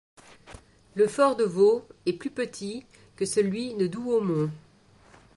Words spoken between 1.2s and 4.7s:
de Vaux est plus petit que celui de Douaumont.